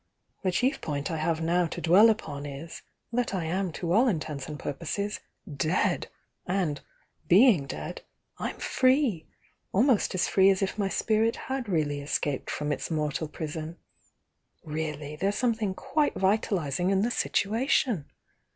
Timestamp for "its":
12.71-12.89